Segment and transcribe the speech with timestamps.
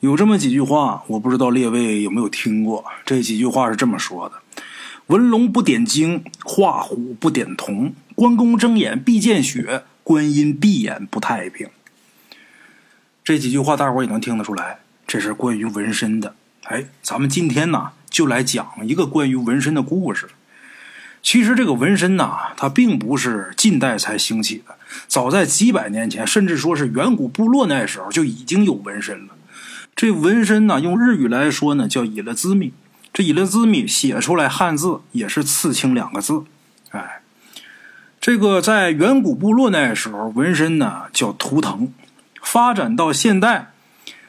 [0.00, 2.82] 有这么几句话，我不知道列位有没有听过。
[3.04, 4.36] 这几句话是这么说的
[5.08, 7.92] ：“文龙不点睛，画虎不点瞳。
[8.14, 11.68] 关公睁眼必见血，观音闭眼不太平。”
[13.22, 16.34] 这几句话大伙也能听得出来，这是关于纹身的。
[16.64, 20.30] 哎，咱们今天呢，就来讲一个关于纹身的故事。
[21.22, 24.76] 其实这个纹身呐，它并不是近代才兴起的，
[25.06, 29.34] 早在几百年前，甚至说是远古部落那时候就已经有纹身了。
[30.00, 32.72] 这纹身呢，用日语来说呢，叫“伊勒兹米”。
[33.12, 36.44] 这“伊勒兹米”写出来汉字也是“刺青”两个字。
[36.92, 37.20] 哎，
[38.18, 41.92] 这个在远古部落那时候，纹身呢叫图腾。
[42.40, 43.72] 发展到现代，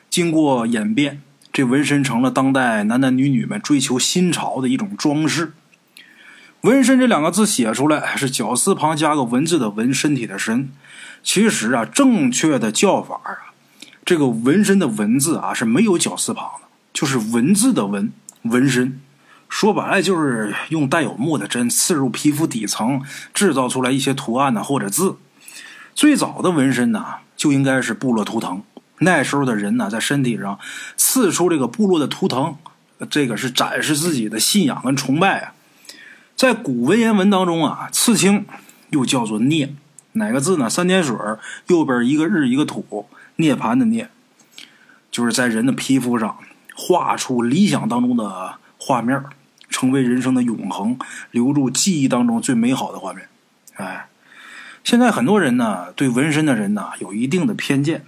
[0.09, 1.21] 经过演变，
[1.53, 5.53] 这纹身成了当代男男女女们追求新潮的一种装饰。
[6.63, 10.69] 纹身这两个字写出来是绞丝旁加个文字的“纹”，身体的“身”。
[11.23, 13.50] 其实啊，正确的叫法啊。
[14.11, 18.11] 这个纹身的文字啊是没有绞丝旁的，就是文字的文
[18.41, 18.99] 纹身。
[19.47, 23.01] 说白了就是用带有墨的针刺入皮肤底层，
[23.33, 25.15] 制造出来一些图案呢或者字。
[25.95, 27.05] 最早的纹身呢
[27.37, 28.61] 就应该是部落图腾。
[28.99, 30.59] 那时候的人呢在身体上
[30.97, 32.57] 刺出这个部落的图腾，
[33.09, 35.53] 这个是展示自己的信仰跟崇拜啊。
[36.35, 38.45] 在古文言文当中啊，刺青
[38.89, 39.73] 又叫做涅，
[40.11, 40.69] 哪个字呢？
[40.69, 41.15] 三点水
[41.67, 43.07] 右边一个日一个土。
[43.41, 44.09] 涅槃的涅，
[45.11, 46.37] 就是在人的皮肤上
[46.73, 49.21] 画出理想当中的画面，
[49.69, 50.97] 成为人生的永恒，
[51.31, 53.27] 留住记忆当中最美好的画面。
[53.75, 54.07] 哎，
[54.83, 58.03] 现在很多人呢，对纹身的人呢，有一定的偏见，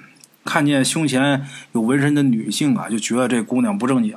[0.45, 4.13] 看见胸前有纹身的女性啊，就觉得这姑娘不正经；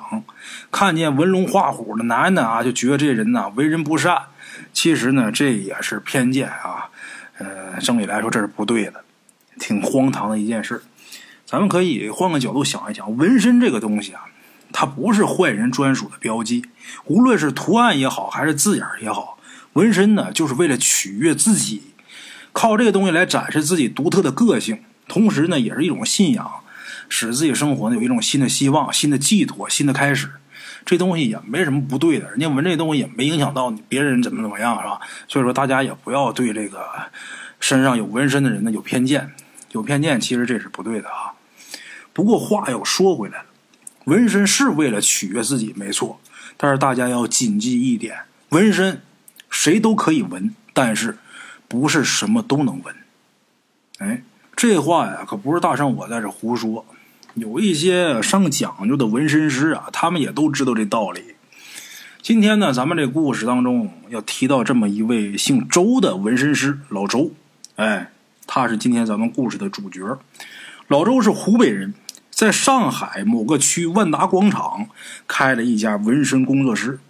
[0.71, 4.17] 看见纹龙画虎的男的啊，就觉得这人呢为人不善。
[4.73, 6.91] 其实呢，这也是偏见啊。
[7.39, 9.05] 呃，正理来说，这是不对的，
[9.59, 10.83] 挺荒唐的一件事。
[11.45, 14.23] 咱们可以换个角度想一想，纹身这个东西啊，
[14.73, 16.65] 它不是坏人专属的标记。
[17.05, 19.39] 无论是图案也好，还是字眼也好，
[19.75, 21.83] 纹身呢，就是为了取悦自己，
[22.53, 26.51] 靠这个东西来展示自己独特的个性，同时呢，也是一种信仰，
[27.09, 30.31] 使自己生活呢有一种新的希望、新的寄托、新的开始。
[30.85, 35.01] 这东西也没什么不对的，人家纹这东西也没影响到你别人怎么怎么样，是吧？
[35.29, 36.85] 所以说，大家也不要对这个
[37.61, 39.33] 身上有纹身的人呢有偏见，
[39.77, 41.35] 有偏见其实这是不对的啊。
[42.13, 43.45] 不过话又说回来了，
[44.07, 46.19] 纹身是为了取悦自己，没错。
[46.57, 49.03] 但是大家要谨记一点：纹身
[49.51, 51.19] 谁都可以纹，但是
[51.69, 52.95] 不是什么都能纹。
[53.99, 54.23] 哎，
[54.57, 56.87] 这话呀，可不是大圣我在这胡说。
[57.35, 61.35] 有一些上讲究的纹身师啊，他们也都知道这道理。
[62.23, 67.33] 今天呢，咱们这故事当中要提到这么一位姓周的纹身师老周。
[67.75, 68.11] 哎，
[68.47, 70.19] 他是今天咱们故事的主角。
[70.89, 71.95] 老周是湖北人。
[72.29, 74.91] 在上海某个区万达广场
[75.27, 77.01] 开了一家纹身工作室。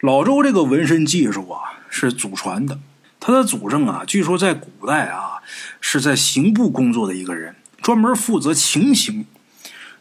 [0.00, 2.80] 老周这个纹身技术啊是祖传的，
[3.20, 5.40] 他的祖上啊据说在古代啊
[5.80, 9.24] 是在刑部工作的一个人，专门负责情刑。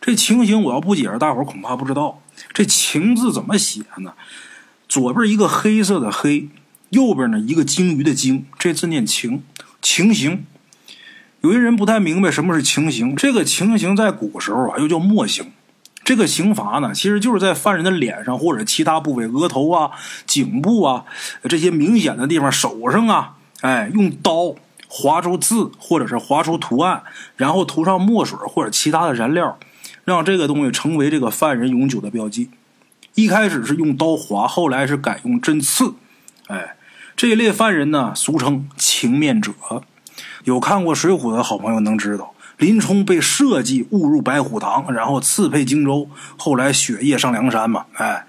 [0.02, 2.20] 这情刑我要不解释，大伙恐怕不知道。
[2.52, 4.14] 这情字怎么写呢？
[4.90, 6.50] 左边一个黑色的黑，
[6.90, 9.44] 右边呢一个鲸鱼的鲸，这字念情，
[9.84, 10.48] 情刑。
[11.42, 15.52] 有些人不太明白什么是情刑，这个情刑在古时候啊又叫墨刑。
[16.06, 19.92] 这个刑罚呢，其实就是在犯人的脸上或者其他部位，额头啊、
[20.26, 21.06] 颈部啊
[21.44, 24.56] 这些明显的地方，手上啊，哎，用刀
[24.90, 27.04] 划出字或者是划出图案，
[27.38, 29.58] 然后涂上墨水或者其他的燃料，
[30.04, 32.50] 让这个东西成为这个犯人永久的标记。
[33.16, 35.94] 一开始是用刀划，后来是改用针刺。
[36.48, 36.76] 哎，
[37.24, 39.54] 这一类犯人呢，俗称情面者。
[40.44, 47.86] 有看过《水浒》的好朋友能知道，林冲被设计误入白虎堂，然后刺配荆州，后来雪夜上梁山嘛。
[47.94, 48.28] 哎，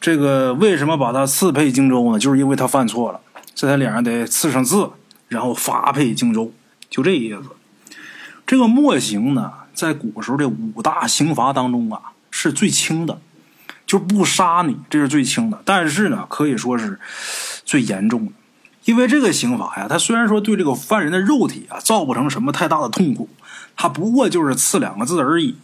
[0.00, 2.20] 这个为什么把他刺配荆州呢？
[2.20, 3.20] 就是因为他犯错了，
[3.52, 4.88] 在他脸上得刺上字，
[5.26, 6.52] 然后发配荆州，
[6.88, 7.42] 就这意思。
[8.46, 12.00] 这个墨刑呢，在古时候的五大刑罚当中啊，
[12.30, 13.20] 是最轻的，
[13.90, 15.60] 就不杀你，这是最轻的。
[15.64, 17.00] 但是呢，可以说是
[17.64, 18.32] 最严重的。
[18.84, 23.28] 因为这个刑罚呀，它虽然说对这个犯人的肉体啊造不成什么太大的痛苦，
[23.74, 25.56] 他不过就是刺两个字而已。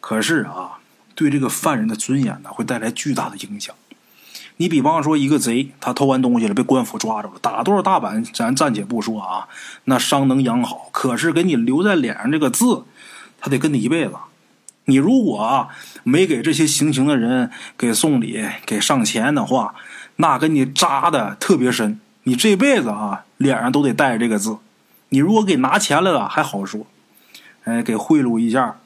[0.00, 0.78] 可是啊，
[1.14, 3.74] 对这个犯人的尊严呢，会带来巨大的影响。
[4.56, 9.48] 你比方说，一个贼他偷完东西了，被官府抓住了，打多少大板咱暂且不说啊，
[9.84, 10.88] 那伤能养好。
[10.92, 12.84] 可是给你留在脸上这个字，
[13.38, 14.14] 他得跟你一辈子。
[14.90, 15.68] 你如果啊
[16.02, 17.48] 没给这些行刑的人
[17.78, 19.76] 给送礼、给上钱的话，
[20.16, 22.00] 那给你扎的特别深。
[22.24, 24.58] 你这辈子啊，脸上都得带着这个字。
[25.10, 26.86] 你如果给拿钱来了还好说，
[27.64, 28.78] 哎，给贿赂一下，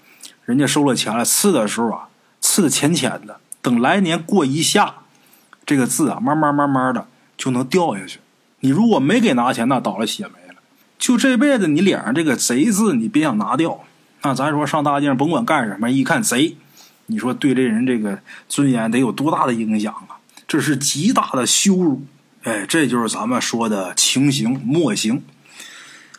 [0.44, 2.08] 人家收了钱了，刺的时候啊，
[2.40, 4.96] 刺的浅浅的，等来年过一下，
[5.64, 8.20] 这个字啊，慢慢慢慢的就能掉下去。
[8.60, 10.60] 你如果没给拿钱，那倒了血霉了。
[10.98, 13.80] 就这辈子，你脸上这个贼字，你别想拿掉。
[14.24, 16.56] 那咱说上大街上，甭管干什么，一看贼，
[17.06, 18.18] 你说对这人这个
[18.48, 20.16] 尊严得有多大的影响啊？
[20.48, 22.02] 这是极大的羞辱。
[22.44, 25.22] 哎，这就是咱们说的情形莫行。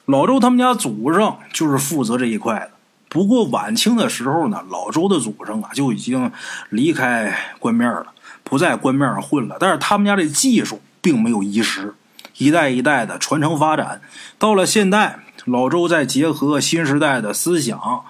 [0.05, 2.71] 老周他们家祖上就是负责这一块的。
[3.09, 6.31] 不过晚清的时候呢，老周的祖上啊就已经
[6.69, 8.13] 离开官面了，
[8.43, 9.57] 不在官面上混了。
[9.59, 11.95] 但是他们家这技术并没有遗失。
[12.37, 14.01] 一代一代的传承发展，
[14.37, 18.03] 到了现代，老周再结合新时代的思想，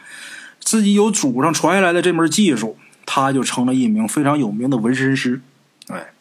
[0.60, 5.42] 自己有祖上传下来的这门技术，他就成了一名非常有名的纹身师。
[5.88, 6.14] 哎，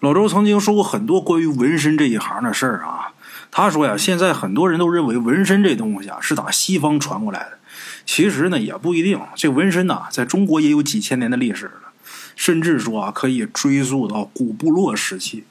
[0.00, 3.12] 老周曾经说过很多关于纹身这一行的事儿啊。
[3.50, 7.58] 他说呀，现在很多人都认为纹身这东西啊是打西方传过来的，
[8.06, 9.20] 其实呢也不一定。
[9.34, 11.92] 这纹身呐，在中国也有几千年的历史了，
[12.36, 15.44] 甚至说啊可以追溯到古部落时期。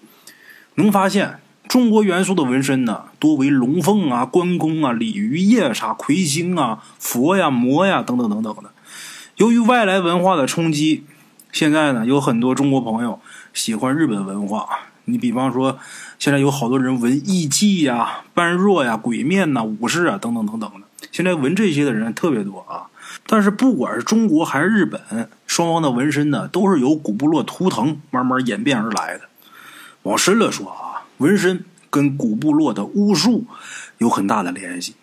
[0.75, 8.71] 能发现中国元素的纹身呢，多为龙凤啊、关公啊、鲤鱼、夜叉、魁星啊、佛呀、魔呀等等等等的。
[9.37, 11.03] 由于外来文化的冲击，
[11.51, 13.19] 现在呢有很多中国朋友
[13.53, 14.67] 喜欢日本文化。
[15.05, 15.77] 你比方说，
[16.17, 21.07] 现在有好多人纹艺伎呀、般若呀、鬼面呐、武士啊等等等等的。
[21.11, 22.89] 现在纹这些的人特别多啊。
[23.27, 29.21] 但是不管是中国还是日本，双方的纹身呢，都是由古部落图腾慢慢演变而来的。
[30.01, 30.88] 往深了说啊，
[31.19, 33.45] 纹身跟古部落的巫术
[33.99, 34.95] 有很大的联系。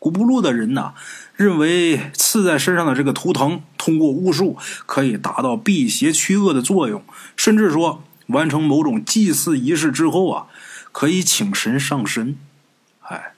[0.00, 0.94] 古部落的人呐，
[1.36, 4.56] 认为刺在身上的这个图腾，通过巫术
[4.86, 7.02] 可以达到辟邪驱恶的作用，
[7.36, 10.46] 甚至说完成某种祭祀仪式之后啊，
[10.92, 12.36] 可以请神上身。
[13.00, 13.32] 哎，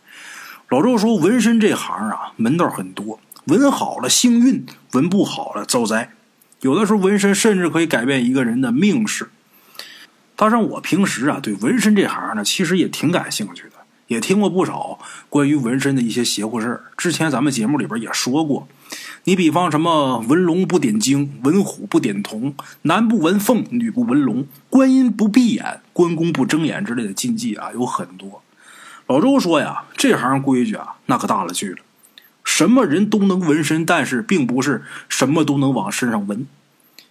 [0.68, 6.12] 老周说，纹身这行啊，门道很多，纹好了幸运，纹不好了遭灾。
[6.60, 9.30] 有的时候纹身甚至可以改变一个人的命势。
[10.40, 13.72] 加上我平时啊对纹身这行呢，其实也挺感兴趣的，
[14.06, 14.98] 也听过不少
[15.28, 16.84] 关于纹身的一些邪乎事儿。
[16.96, 18.66] 之前咱们节目里边也说过，
[19.24, 28.42] 你比方什么纹龙不点睛，纹虎不点瞳，男不纹凤，女不纹龙，观音不闭眼，关公不睁眼之类的禁忌啊，有很多。
[29.08, 31.80] 老周说呀，这行规矩啊，那可大了去了，
[32.42, 36.46] 什么人都能纹身，但是并不是什么都能往身上纹，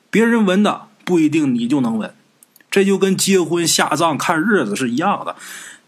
[0.10, 2.12] 别人纹的不一定你就能纹。
[2.72, 5.36] 这就跟结婚下葬看日子是一样的，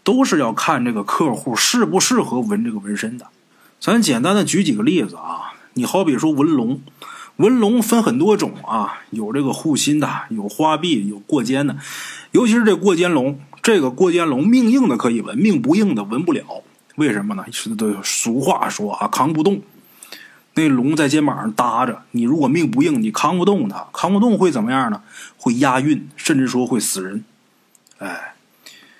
[0.02, 3.26] 都是要看这个客户适不适合纹这个纹身的。
[3.78, 6.80] 咱简单的举几个例子啊，你好比说纹龙，
[7.36, 11.76] 纹龙分很多种啊，有这个护心的，有花臂，有过肩的。
[12.32, 16.44] 尤其是这过肩龙，这个过肩龙命硬的可以纹，命不硬的纹不了。
[16.96, 17.44] 为什么呢？
[17.50, 19.60] 是都俗话说啊，扛不动。
[20.54, 25.00] 那龙在肩膀上搭着，你如果命不硬，你扛不动它，扛不动会怎么样呢？
[25.38, 27.24] 会押韵，甚至说会死人。
[27.98, 28.34] 哎，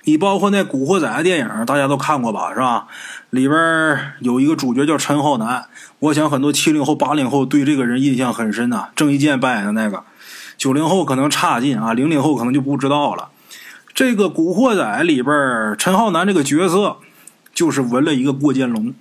[0.05, 2.55] 你包括那《古惑仔》的电影，大家都看过吧？
[2.55, 2.87] 是吧？
[3.31, 5.67] 里边有一个主角叫陈浩南，
[5.99, 8.89] 我想很多七零后、八零后对这个人印象很深呐。
[8.97, 10.05] 郑伊健扮演的那个，
[10.57, 13.29] 九零后可能差劲啊，零零后可能就不知道了。
[13.93, 16.97] 这个《古惑仔》里边，陈浩南这个角色
[17.53, 18.95] 就是纹了一个过肩龙。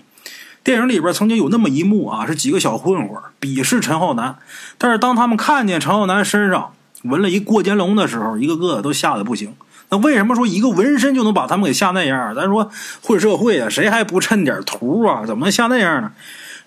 [0.64, 4.38] 电影里边曾经有那么一幕啊，是几个小混混鄙视陈浩南，
[4.78, 9.56] 但是当他们看见陈浩南身上纹了一过肩龙的时候，一个个都吓得不行。
[9.90, 12.34] 那为什么说一个纹身就能把他们给吓那样？
[12.36, 12.70] 咱说
[13.02, 15.26] 混社会啊，谁还不趁点图啊？
[15.26, 16.12] 怎么能吓那样呢？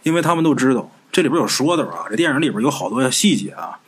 [0.02, 3.78] 因为他们都知道这里边有说道啊，这电影里边有好多细节啊，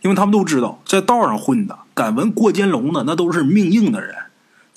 [0.00, 4.14] 因为他们都知道在道上混的敢纹过肩龙的，那都是命硬的人。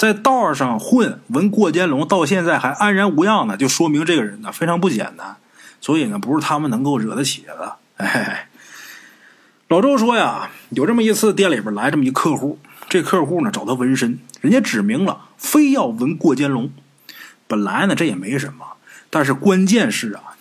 [0.03, 5.37] 在道上混纹过肩龙，到现在还安然无恙呢，就说明这个人呢非常不简单。
[5.79, 7.77] 所以呢，不是他们能够惹得起的。
[7.95, 8.49] 哎，
[9.69, 16.69] 老周说呀，有这么一次，店里边来这么一客户，这客户呢找他纹身，人家指明了非要纹过肩龙。
[17.47, 18.65] 本来呢这也没什么，
[19.09, 20.35] 但是关键是啊，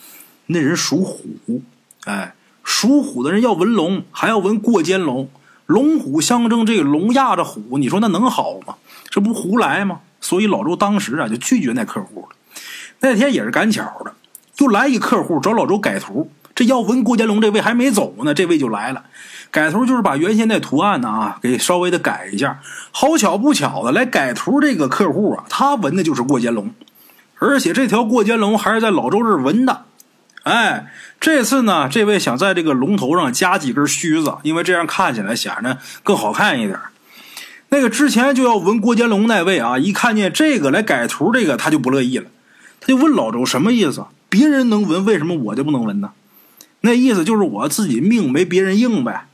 [0.46, 1.62] 那人属虎，
[2.06, 5.30] 哎，属虎的人要纹龙，还要纹过肩龙，
[5.66, 8.74] 龙虎相争，这个龙压着虎，你说那能好吗？
[9.12, 10.00] 这不胡来吗？
[10.22, 12.28] 所以老周当时啊就拒绝那客户了。
[13.00, 14.14] 那天也是赶巧的，
[14.56, 16.30] 又来一客户找老周改图。
[16.54, 19.04] 这要纹过肩龙这位还没走呢，这位就来了。
[19.50, 22.60] 改图就是把原先那图案呢啊给稍微的改一下。
[22.90, 26.70] 好巧不巧的，来改图这个客户啊，他纹的就是过肩龙，
[27.38, 29.84] 而且这条过肩龙还是在老周这纹的。
[30.44, 30.86] 哎，
[31.20, 36.78] 这次呢，这位想在这个龙头上加几根须子，因为这样看起来显得更好看一点。
[37.72, 42.26] 那个之前就要纹过肩龙那位啊，一看见这个来改图，这个他就不乐意了，
[42.78, 44.04] 他就问老周什么意思？
[44.28, 46.12] 别人能纹，为什么我就不能纹呢？
[46.82, 49.26] 那意思就是我自己命没别人硬呗。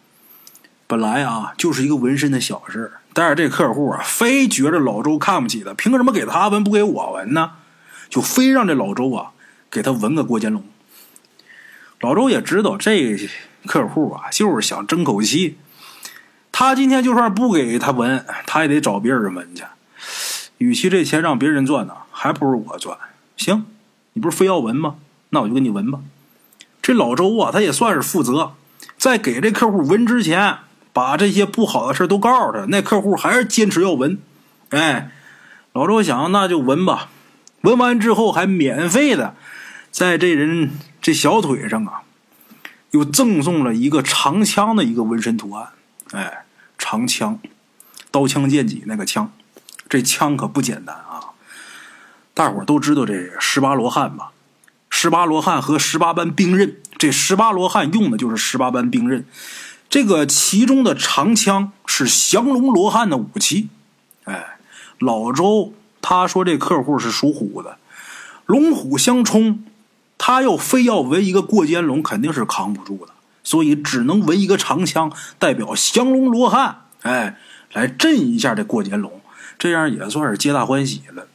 [0.87, 7.51] 本来啊，就是一个纹身的小事但是这客户啊，非觉着老周看不起他，凭什么给他纹不给我纹呢？
[8.09, 9.33] 就非让这老周啊
[9.69, 10.63] 给他纹个过肩龙。
[12.01, 13.19] 老周也知道这
[13.67, 15.59] 客户啊，就是想争口气。
[16.59, 19.63] 他今天就算不给他纹，他也得找别人纹去。
[20.57, 22.99] 与其这钱让别人赚呢，还不如我赚。
[23.37, 23.65] 行，
[24.15, 24.97] 你不是非要纹吗？
[25.29, 26.01] 那我就给你纹吧。
[26.83, 28.55] 这老周啊，他也算是负责，
[28.97, 30.57] 在给这客户纹之前，
[30.93, 32.65] 把这些不好的事都告诉他。
[32.65, 34.19] 那客户还是坚持要纹。
[34.71, 35.13] 哎，
[35.75, 37.09] 老周想，那就纹吧。
[37.61, 39.37] 纹完之后还免费的，
[39.93, 42.03] 在这人这小腿上啊，
[42.91, 45.69] 又赠送了一个长枪的一个纹身图案。
[46.11, 46.47] 哎，
[46.91, 47.39] 长枪，
[48.11, 49.31] 刀枪剑戟那个枪，
[49.91, 51.37] 这枪可不简单啊！
[52.33, 54.31] 大伙都知道这十八罗汉吧？
[54.89, 59.27] 十八罗汉和十八般兵刃，这十八罗汉用的就是十八般兵刃。
[59.91, 63.69] 这个其中的长枪是降龙罗汉的武器。
[64.25, 64.57] 哎，
[64.99, 65.75] 老周。
[66.01, 67.77] 他说：“这客户是属虎的，
[68.47, 69.65] 龙虎相冲，
[70.17, 73.13] 他要非要纹一个过肩龙，肯定是扛不住的，
[73.49, 77.39] 所以只能纹一个长枪，代表降龙罗汉，哎，
[77.73, 79.23] 来震一下这过肩龙，
[79.59, 81.27] 这样也算是皆大欢喜了。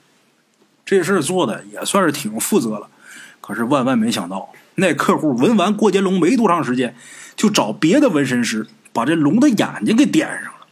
[0.86, 2.88] 这事做的也算是挺负责了。
[3.41, 6.96] 可是万万没想到，那客户纹完过肩龙没多长时间，
[7.36, 10.67] 就找别的纹身师把这龙的眼睛给点上了。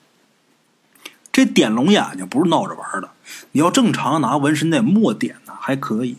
[1.31, 3.09] 这点龙眼睛不是闹着玩的。”
[3.53, 6.17] 你要正常拿纹身那墨点呢，还可以。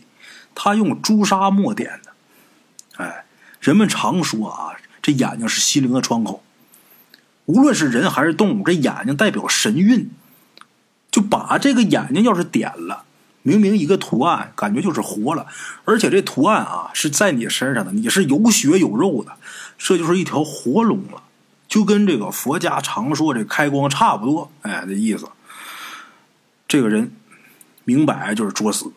[0.53, 2.11] 他用朱砂墨点的。
[2.97, 3.23] 哎，
[3.61, 6.43] 人们常说啊，这眼睛是心灵的窗口。
[7.45, 10.09] 无论是人还是动物，这眼睛代表神韵。
[11.11, 13.03] 就把这个眼睛要是点了，
[13.43, 15.45] 明明一个图案，感觉就是活了。
[15.85, 19.33] 而且这图案啊是在你身上的，你是有血有肉的，
[19.77, 21.21] 这就是一条活龙了。
[21.67, 25.27] 就跟这个佛家常说这开光差不多，哎，这意思。
[26.67, 27.11] 这个人
[27.83, 28.91] 明摆就是作死，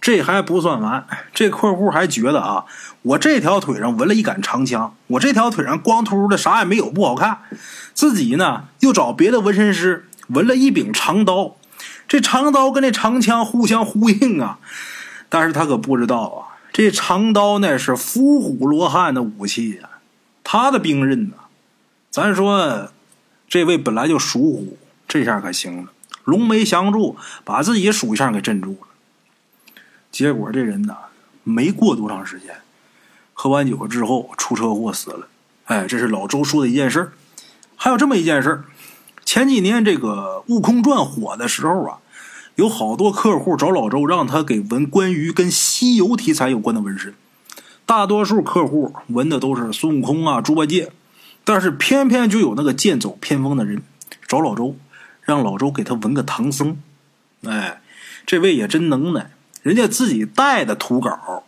[0.00, 2.64] 这还不算完，这客户还觉得啊，
[3.02, 7.38] 我这条腿上纹了一杆长枪，我这条腿上光秃秃的啥也没有，不好看。
[7.92, 11.56] 自己呢又找别的纹身师纹了一柄长刀，
[12.06, 14.58] 这长刀跟这长枪互相呼应啊。
[15.28, 19.88] 但是他可不知道啊，这长刀那是伏虎罗汉的武器呀，
[20.44, 21.34] 他的兵刃呢。
[22.10, 22.90] 咱说
[23.48, 25.92] 这位本来就属虎，这下可行了。
[26.24, 28.87] 龙眉降住，把自己属相给镇住了。
[30.10, 30.96] 结果这人呢，
[31.44, 32.56] 没过多长时间，
[33.32, 35.28] 喝完酒之后出车祸死了。
[35.66, 37.12] 哎，这是老周说的一件事
[37.76, 38.64] 还有这么一件事
[39.24, 41.98] 前几年这个《悟空传》火的时候啊，
[42.56, 47.14] 有好多客户找老周，让他给纹关于跟西游题材有关的纹身。
[47.86, 50.92] 大多数客户纹的都是孙悟空啊、猪八戒，
[51.44, 53.82] 但是偏偏就有那个剑走偏锋的人
[54.26, 54.76] 找老周。
[55.20, 56.78] 让老周给他纹个唐僧，
[57.42, 57.82] 哎，
[58.24, 59.30] 这位也真能耐，
[59.62, 61.44] 人家自己带的图稿，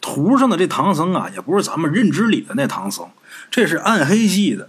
[0.00, 3.08] 图上的这唐僧啊，也不是咱们认知里的那唐僧，
[3.50, 4.68] 这是暗黑系的。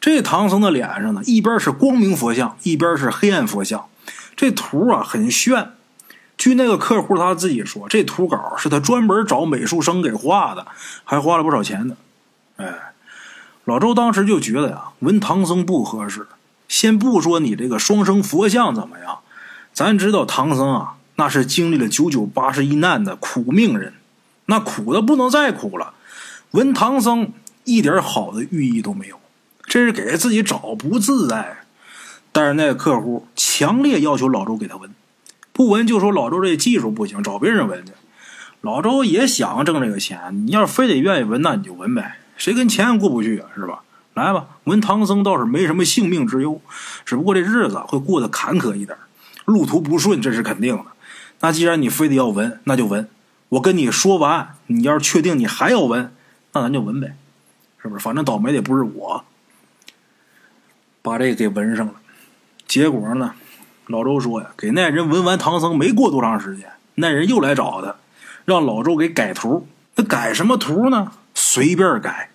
[0.00, 3.86] 这唐僧的脸上呢，一边是光明佛像，一边是黑暗佛像，
[4.36, 5.72] 这图啊很炫。
[6.36, 10.66] 据那个客户他自己说，这图稿是他专门找美术生给画的，
[11.02, 11.96] 还花了不少钱呢。
[12.56, 12.92] 哎，
[13.64, 16.26] 老周当时就觉得呀，纹唐僧不合适。
[16.68, 19.20] 先不说你这个双生佛像怎么样，
[19.72, 23.94] 咱知道唐僧啊，那是经历了九九八十一难的苦命人，
[24.46, 25.94] 那苦的不能再苦了。
[26.52, 27.32] 纹唐僧
[27.64, 29.18] 一点好的寓意都没有，
[29.64, 31.58] 这是给自己找不自在。
[32.32, 34.90] 但是那个客户强烈要求老周给他纹，
[35.52, 37.92] 不纹就说老周这技术不行，找别人纹去。
[38.60, 43.80] 老周也想挣这个钱，你要是非得愿意纹，那你就纹呗，谁跟钱过不去啊，是吧？
[44.12, 46.60] 来吧，纹唐僧倒是没什么性命之忧，
[47.04, 48.96] 只不过这日子会过得坎坷一点，
[49.44, 50.84] 路途不顺，这是肯定的。
[51.40, 53.08] 那既然你非得要纹，那就纹。
[53.50, 56.12] 我跟你说完，你要是确定你还要纹，
[56.52, 57.16] 那咱就纹呗，
[57.80, 58.02] 是不是？
[58.02, 59.24] 反正倒霉的不是我，
[61.02, 61.94] 把这个给纹上了。
[62.66, 63.34] 结果呢，
[63.86, 67.94] 老周说呀，给那人纹完唐僧没过多长时间，那人又来找他，
[68.44, 69.68] 让老周给改图。
[69.94, 71.12] 那改什么图呢？
[71.34, 72.30] 随便改。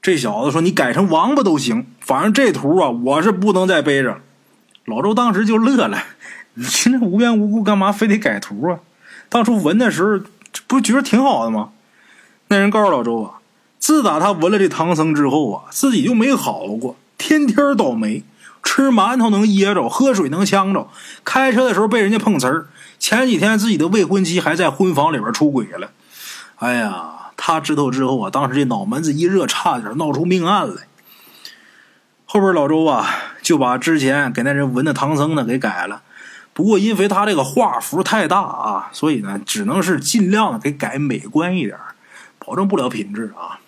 [0.00, 4.20] 这小子说：“你改成王八都行，反正这图啊，我是不能再背着。”
[4.86, 5.98] 老周当时就乐了
[6.56, 8.80] ：“你这无缘无故干嘛非得改图啊？
[9.28, 10.24] 当初纹的时候，
[10.66, 11.70] 不觉得挺好的吗？”
[12.48, 13.38] 那人告诉老周啊
[13.78, 18.24] ：“自打他纹了这唐僧之后啊，自己就没好过，天天倒霉，
[18.62, 20.88] 吃馒头能噎着，喝水能呛着，
[21.24, 22.66] 开车的时候被人家碰瓷儿。
[22.98, 25.90] 前几天自己的未婚妻还在婚房里边出轨了。
[26.56, 30.84] 哎呀！”他知道之后啊，当时这脑门子一热，差点闹出命案来。
[32.24, 33.06] 后边老周啊，
[33.42, 36.00] 就把之前给那人纹的唐僧呢给改了。
[36.56, 41.78] 不过因为他这个画幅太大啊，所以呢，只能是尽量的给改美观一点，
[42.38, 43.60] 保证不了品质啊。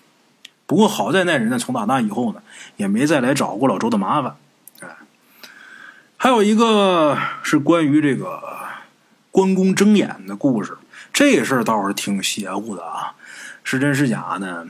[0.65, 2.41] 不过好在那人呢，从打那以后呢，
[2.77, 4.35] 也没再来找过老周的麻烦。
[4.79, 4.87] 哎，
[6.17, 8.41] 还有一个是关于这个
[9.29, 10.75] 关公睁眼的故事，
[11.13, 13.13] 这事儿倒是挺邪乎的啊。
[13.63, 14.65] 是真是假呢？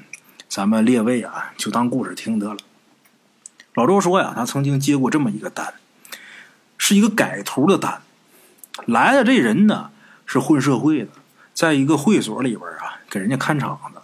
[0.49, 2.57] 咱们列位啊，就当故事听得了。
[3.75, 5.73] 老周说呀，他曾经接过这么一个单，
[6.77, 8.01] 是一个改图的单。
[8.85, 9.89] 来的这人呢，
[10.25, 11.09] 是混社会的，
[11.53, 14.01] 在一个会所里边啊，给人家看场子。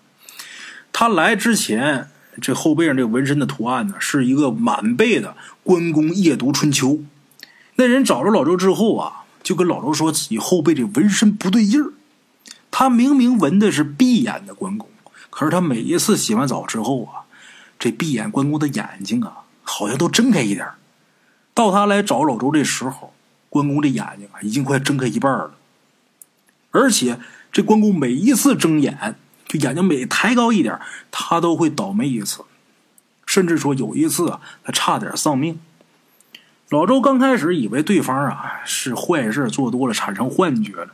[0.91, 2.09] 他来之前，
[2.41, 6.99] 这后背上这纹身的图案呢，是一个满背的“关公夜读春秋”。
[7.75, 11.91] 那人找着老周之后啊，就跟老周说自己后背这纹身不对劲儿。
[12.71, 14.89] 他明明纹的是闭眼的关公，
[15.29, 17.23] 可是他每一次洗完澡之后啊，
[17.79, 20.67] 这闭眼关公的眼睛啊，好像都睁开一点
[21.53, 23.13] 到他来找老周这时候，
[23.55, 25.51] 关公这眼睛啊，已经快睁开一半了。
[26.71, 27.19] 而且
[27.51, 29.15] 这关公每一次睁眼。
[29.47, 30.79] 就眼睛每抬高一点，
[31.11, 32.43] 他都会倒霉一次，
[33.27, 35.59] 甚至说有一次啊，他差点丧命。
[36.69, 40.87] 老周刚开始以为对方啊是坏事做多了产生幻觉了，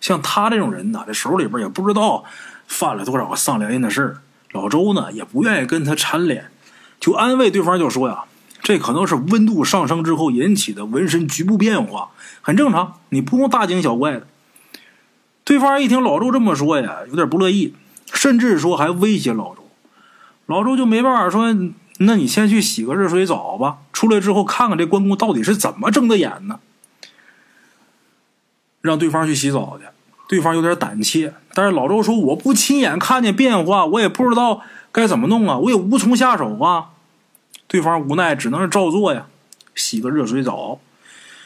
[0.00, 2.24] 像他这种人呢，这手里边也不知道
[2.68, 4.16] 犯了多少个丧良心的事
[4.52, 6.52] 老周呢也不愿意跟他缠脸，
[7.00, 8.22] 就安慰对方就说呀，
[8.66, 12.08] 这可能是温度上升之后引起的纹身局部变化，
[12.42, 14.26] 很正常，你不用大惊小怪的。
[15.44, 17.76] 对方一听老周这么说呀，有点不乐意。
[18.12, 19.68] 甚至说还威胁老周，
[20.46, 21.56] 老周就没办法说，
[21.98, 26.58] 那你先去洗个热水澡吧，出来之后看看这关公到底是怎么睁的眼呢？
[28.80, 29.84] 让对方去洗澡去，
[30.26, 36.90] 对方有点胆怯，但是老周说我不亲眼看见变化，我也不知道该怎么弄啊，我也无从下手啊。
[37.68, 39.26] 对方无奈只能是照做呀，
[39.74, 40.80] 洗个热水澡，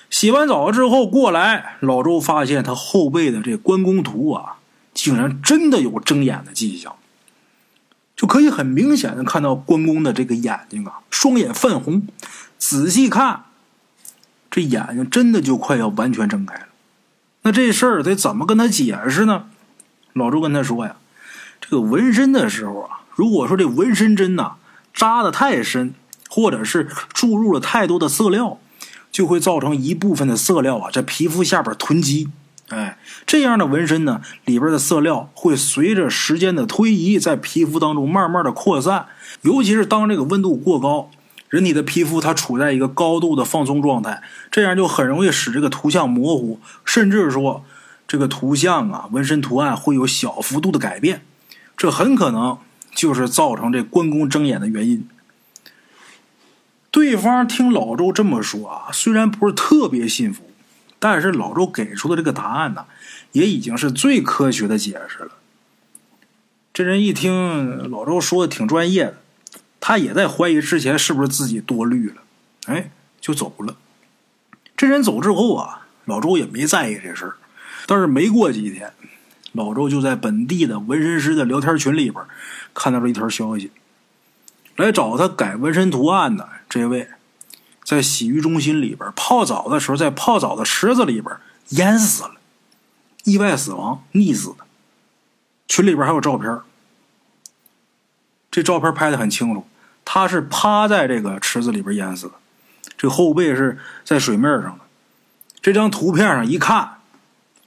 [0.09, 4.56] 洗完澡之后过来，老周发现他后背的这关公图啊。
[4.92, 6.96] 竟然真的有睁眼的迹象，
[8.16, 12.09] 就可以很明显的看到关公的这个眼睛啊，双眼泛红。
[12.59, 13.44] 仔细看，
[14.50, 16.66] 这眼睛真的就快要完全睁开了。
[17.42, 19.46] 那这事儿得怎么跟他解释呢？
[20.12, 20.96] 老周跟他说呀，
[21.61, 24.56] 这个纹身的时候啊，如果说这纹身针呐
[24.92, 25.94] 扎的太深，
[26.30, 28.58] 或者是注入了太多的色料，
[29.10, 32.28] 就会造成一部分的色料啊在皮肤下边囤积。
[32.68, 39.06] 哎，这样的纹身呢，里边的色料会随着时间的推移，在皮肤当中慢慢的扩散。
[39.42, 41.10] 尤其是当这个温度过高，
[41.48, 47.64] 人体的皮肤它处在一个高度的放松状态，这样就很容易使这个图像模糊，甚至说
[48.06, 51.22] 这个图像啊，纹身图案会有小幅度的改变。
[51.76, 52.56] 这很可能
[52.94, 55.08] 就是造成这关公睁眼的原因。
[56.90, 60.44] 对方听老周这么说啊，虽然不是特别信服。
[61.03, 62.85] 但是老周给出的这个答案呢，
[63.33, 65.31] 也已经是最科学的解释了。
[66.74, 69.16] 这人一听老周说的挺专业的，
[69.81, 72.16] 他也在怀疑之前是不是自己多虑了，
[72.66, 73.76] 哎，就走了。
[74.76, 77.37] 这人走之后啊，老周也没在意这事儿。
[77.87, 78.92] 但是没过几天，
[79.53, 82.22] 老周就在本地的纹身师的聊天群里边
[82.74, 83.70] 看到了一条消息，
[84.80, 87.08] 来找他改纹身图案的这位。
[87.82, 91.34] 在洗浴中心里边泡澡的时候，在泡澡的池子里边
[91.70, 92.34] 淹死了，
[93.24, 94.58] 意外死亡，溺死的。
[95.66, 96.60] 群里边还有照片，
[98.50, 99.66] 这照片拍的很清楚，
[100.04, 102.34] 他是趴在这个池子里边淹死的，
[102.96, 104.84] 这后背是在水面上的。
[105.60, 106.98] 这张图片上一看，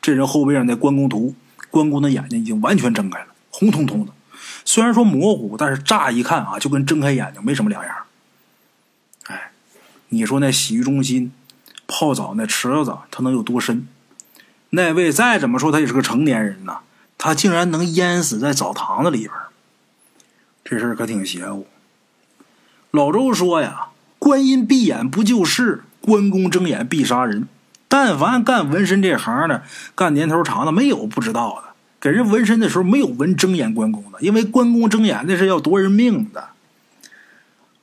[0.01, 1.35] 这人后背上那关公图，
[1.69, 4.13] 关公的眼睛已经完全睁开了，红彤彤的。
[4.65, 7.95] 虽然说模糊，但是乍一看啊，就跟睁开眼睛没什么两样。
[9.27, 9.51] 哎
[10.09, 11.31] 你说那洗浴中心
[11.87, 13.87] 泡澡那池子，它能有多深？
[14.69, 16.79] 那位再怎么说他也是个成年人呐，
[17.17, 19.31] 他竟然能淹死在澡堂子里边，
[20.63, 21.67] 这事儿可挺邪乎。
[22.91, 27.47] 老周说呀：“观音闭眼不救世，关公睁眼必杀人。
[27.87, 31.72] 但凡干纹身这行的，干年头长的，没有不知道的。
[32.03, 36.49] 给人纹身的时候，没有纹睁眼关公的，因为关公睁眼那是要夺人命的。”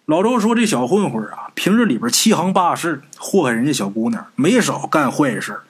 [0.05, 5.61] 老周说：“这小混混啊，平日里边欺行霸市，祸害人家小姑娘，没少干坏事。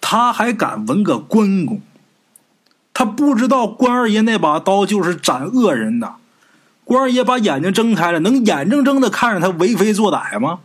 [0.00, 1.80] 他还敢纹个关公？
[2.94, 6.14] 他不知道关二爷那把刀就是斩恶人的。
[6.84, 10.60] 关二爷把眼睛睁开了，能眼睁睁的看着他为非作歹吗？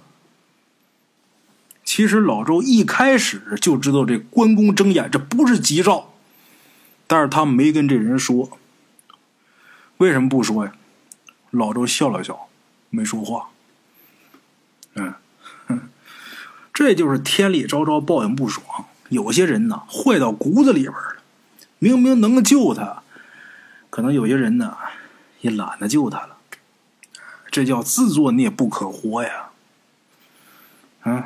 [1.84, 6.11] 其实老周一开始就知道这关公睁眼这不是吉兆，
[7.12, 8.58] 但是他没跟这人说。
[9.98, 10.72] 为什么不说呀？
[11.50, 12.48] 老周笑了笑，
[12.90, 13.50] 没说话。
[14.94, 15.14] 嗯，
[16.74, 18.66] 这就是天理昭昭，报应不爽。
[19.10, 21.18] 有些人呢，坏到骨子里边了。
[21.80, 23.04] 明明能救他，
[23.90, 24.78] 可能有些人呢，
[25.42, 26.38] 也懒得救他了。
[27.52, 29.50] 这叫自作孽不可活呀。
[31.04, 31.26] 嗯，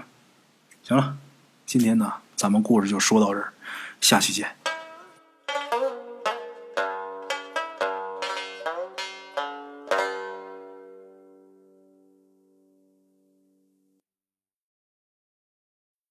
[0.82, 1.16] 行了，
[1.68, 3.54] 今天呢，咱们故事就说到这儿，
[4.02, 4.65] 下期见。